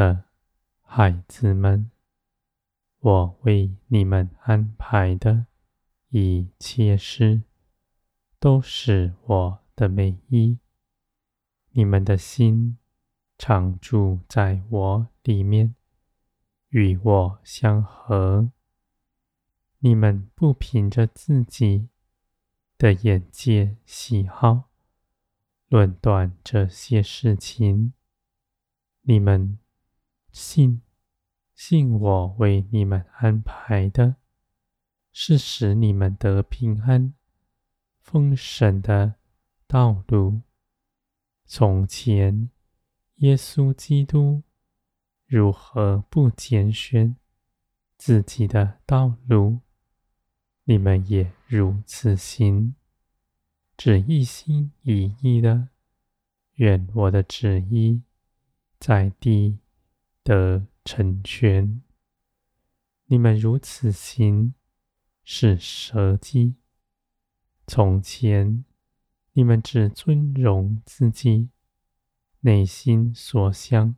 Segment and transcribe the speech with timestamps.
[0.00, 0.24] 的
[0.80, 1.90] 孩子们，
[3.00, 5.44] 我为你们安排的
[6.08, 7.42] 一切事，
[8.38, 10.58] 都是我的美意。
[11.72, 12.78] 你们的心
[13.36, 15.74] 常住在我里面，
[16.70, 18.50] 与我相合。
[19.80, 21.90] 你们不凭着自己
[22.78, 24.70] 的眼界喜好，
[25.68, 27.92] 论断这些事情。
[29.02, 29.58] 你们
[30.32, 30.82] 信，
[31.54, 34.16] 信我为你们安排的，
[35.12, 37.14] 是使你们得平安、
[37.98, 39.16] 丰盛的
[39.66, 40.42] 道路。
[41.46, 42.50] 从前，
[43.16, 44.42] 耶稣基督
[45.26, 47.16] 如何不拣选
[47.96, 49.60] 自己的道路，
[50.64, 52.74] 你们也如此行，
[53.76, 55.68] 只一心一意的，
[56.54, 58.02] 愿我的旨意。
[58.78, 59.59] 在地
[60.30, 61.82] 得成全，
[63.06, 64.54] 你们如此行，
[65.24, 66.54] 是舍己。
[67.66, 68.64] 从前
[69.32, 71.48] 你们只尊荣自己，
[72.42, 73.96] 内心所想、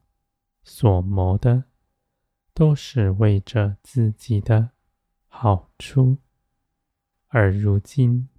[0.65, 1.65] 所谋的，
[2.55, 4.71] 都是为着自己的
[5.29, 6.17] 好处。
[7.29, 8.31] 而如今，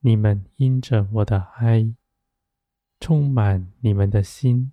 [0.00, 1.94] 你们因着我的爱，
[3.00, 4.72] 充满你们的心。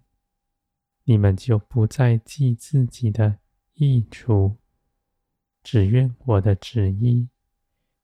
[1.04, 3.40] 你们就不再记自己的
[3.74, 4.58] 益处，
[5.64, 7.28] 只愿我的旨意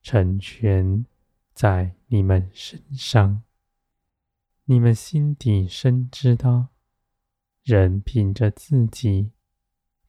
[0.01, 1.05] 成全
[1.53, 3.43] 在你们身上。
[4.65, 6.69] 你们心底深知道，
[7.63, 9.31] 人凭着自己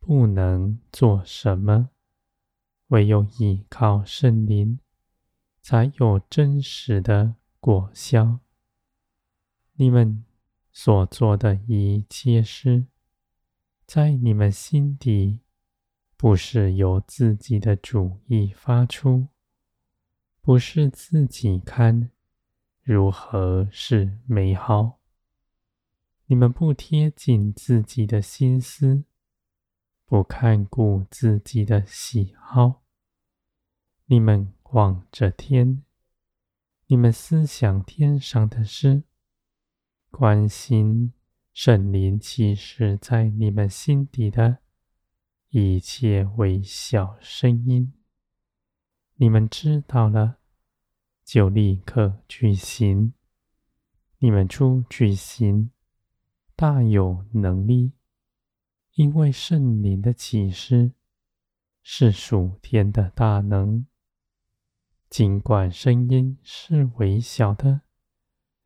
[0.01, 1.91] 不能做什么，
[2.89, 4.81] 唯有依靠圣灵，
[5.61, 8.41] 才有真实的果效。
[9.75, 10.25] 你们。
[10.81, 12.87] 所做的一切事，
[13.85, 15.41] 在你们心底，
[16.17, 19.27] 不是由自己的主意发出，
[20.41, 22.13] 不是自己看
[22.81, 25.01] 如何是美好。
[26.27, 29.03] 你们不贴近自己的心思，
[30.07, 32.85] 不看顾自己的喜好。
[34.05, 35.83] 你们望着天，
[36.87, 39.03] 你们思想天上的事。
[40.11, 41.13] 关心
[41.53, 44.59] 圣灵启示在你们心底的
[45.51, 47.93] 一切微小声音，
[49.17, 50.39] 你们知道了，
[51.25, 53.13] 就立刻举行。
[54.19, 55.71] 你们出举行，
[56.57, 57.93] 大有能力，
[58.95, 60.93] 因为圣灵的启示
[61.83, 63.87] 是属天的大能。
[65.09, 67.83] 尽管声音是微小的，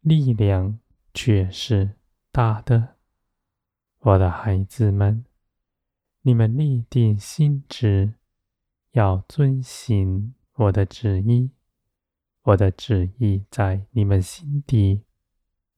[0.01, 0.79] 力量。
[1.15, 1.97] 却是
[2.31, 2.97] 大的，
[3.99, 5.25] 我的孩子们，
[6.23, 8.15] 你们立定心志，
[8.93, 11.51] 要遵行我的旨意。
[12.45, 15.05] 我的旨意在你们心底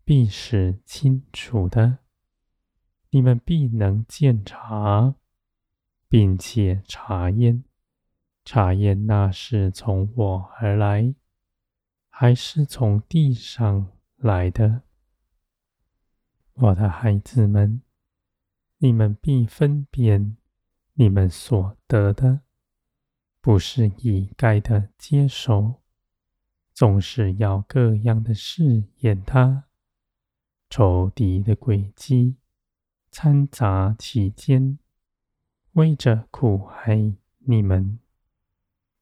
[0.03, 1.99] 必是清楚的，
[3.11, 5.17] 你们必能见察，
[6.09, 7.65] 并且查验，
[8.45, 11.15] 查验那是从我而来，
[12.09, 14.84] 还是从地上来的。
[16.55, 17.83] 我的孩子们，
[18.79, 20.37] 你们必分辨
[20.93, 22.43] 你们所得的，
[23.41, 25.83] 不是一概的接受，
[26.73, 29.65] 总是要各样的试验它。
[30.71, 32.37] 仇敌的诡计
[33.11, 34.79] 掺杂其间，
[35.73, 37.99] 为着苦害你们。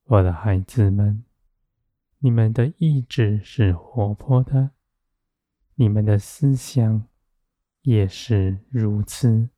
[0.04, 1.22] 我的孩子们，
[2.20, 4.70] 你们的意志是活泼的，
[5.74, 7.06] 你们的思想。
[7.82, 9.50] 也是如此。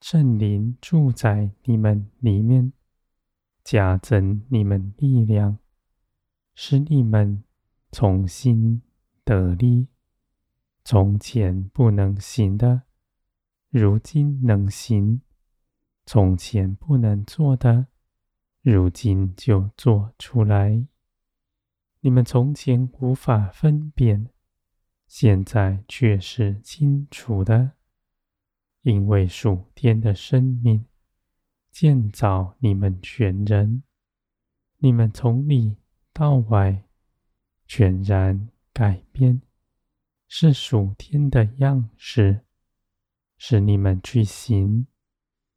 [0.00, 2.72] 圣灵住在你们里面，
[3.64, 5.58] 加增你们力量，
[6.54, 7.42] 使你们
[7.90, 8.82] 重新
[9.24, 9.88] 得力。
[10.84, 12.82] 从前不能行的，
[13.70, 15.20] 如今能行；
[16.04, 17.88] 从前不能做的，
[18.62, 20.86] 如今就做出来。
[22.00, 24.30] 你们从前无法分辨。
[25.06, 27.72] 现在却是清楚的，
[28.82, 30.84] 因为属天的生命
[31.70, 33.82] 建造你们全人，
[34.78, 35.76] 你们从里
[36.12, 36.84] 到外
[37.66, 39.40] 全然改变，
[40.28, 42.40] 是属天的样式，
[43.38, 44.86] 使你们去行，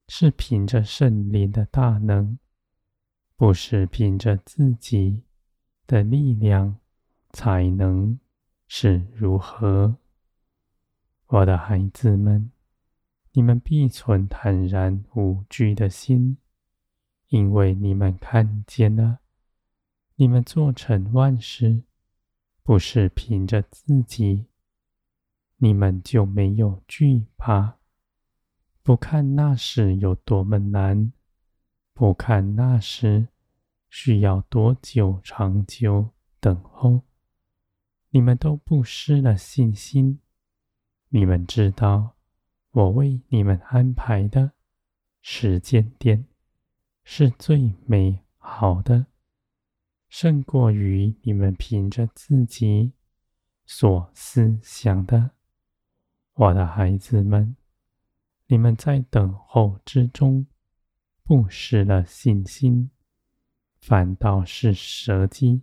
[0.07, 2.38] 是凭着圣灵的大能，
[3.36, 5.24] 不是凭着自己
[5.88, 6.78] 的力量
[7.31, 8.19] 才能。
[8.71, 9.98] 是如何，
[11.25, 12.51] 我的孩子们？
[13.31, 16.38] 你们必存坦然无惧的心，
[17.30, 19.21] 因为你们看见了，
[20.18, 21.81] 你们做成万事，
[22.62, 24.45] 不是凭着自己，
[25.57, 27.80] 你们就没有惧怕。
[28.83, 31.12] 不看那时有多么难，
[31.95, 33.30] 不看那时
[33.89, 37.01] 需要多久长久等候，
[38.12, 40.20] 你们都不失了信心。
[41.10, 42.16] 你们知道，
[42.72, 44.52] 我为你们安排的
[45.22, 46.26] 时间点
[47.04, 49.08] 是最美好的，
[50.08, 52.94] 胜过于你们凭着自己
[53.66, 55.32] 所思想的。
[56.34, 57.56] 我的孩子们，
[58.48, 60.48] 你们在等候之中
[61.24, 62.90] 不失了信心，
[63.80, 65.62] 反倒是舍己，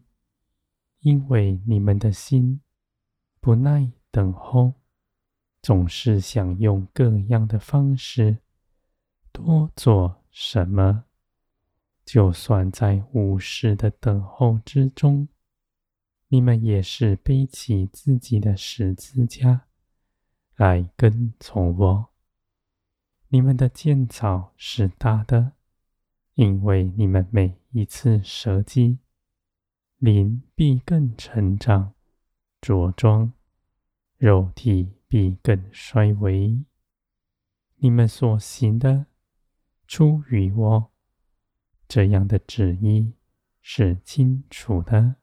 [1.07, 2.61] 因为你们的心
[3.39, 4.75] 不耐等候。
[5.63, 8.39] 总是想用各样的方式
[9.33, 11.05] 多做什么，
[12.05, 15.27] 就算在无事的等候之中，
[16.29, 19.67] 你们也是背起自己的十字架
[20.55, 22.07] 来跟从我。
[23.29, 25.53] 你们的建造是大的，
[26.35, 29.01] 因为你们每一次舍己，
[29.99, 31.95] 灵必更成长
[32.61, 33.33] 茁壮，
[34.19, 34.97] 肉体。
[35.09, 36.65] 必更衰微。
[37.77, 39.07] 你们所行的
[39.87, 40.91] 出于我，
[41.87, 43.15] 这样的旨意
[43.61, 45.15] 是清楚的。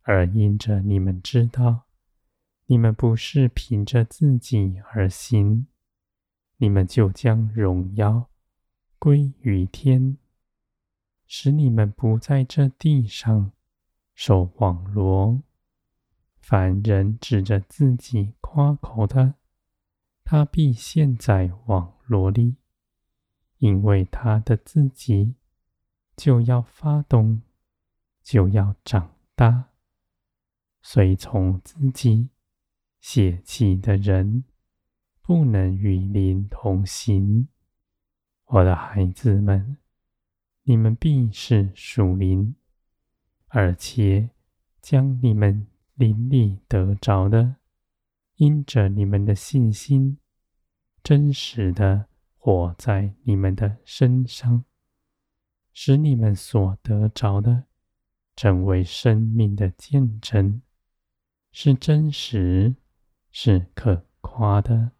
[0.00, 1.86] 而因着你们知道，
[2.64, 5.66] 你们不是凭着自己而行，
[6.56, 8.30] 你们就将荣耀
[8.98, 10.16] 归于天，
[11.26, 13.52] 使你们不在这地上
[14.16, 15.40] 受网罗。
[16.40, 19.34] 凡人指着自己夸口的，
[20.24, 22.56] 他必陷在网罗里，
[23.58, 25.34] 因为他的自己
[26.16, 27.42] 就要发动，
[28.22, 29.70] 就要长大。
[30.80, 32.30] 随从自己
[33.00, 34.44] 血气的人，
[35.20, 37.48] 不能与灵同行。
[38.44, 39.78] 我的孩子们，
[40.62, 42.54] 你们必是属灵，
[43.48, 44.30] 而且
[44.80, 45.66] 将你们。
[45.98, 47.56] 灵里得着的，
[48.34, 50.18] 因着你们的信心，
[51.02, 54.66] 真实的活在你们的身上，
[55.72, 57.64] 使你们所得着的
[58.36, 60.60] 成为生命的见证，
[61.50, 62.76] 是真实，
[63.30, 64.95] 是可夸的。